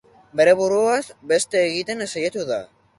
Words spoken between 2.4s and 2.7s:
da.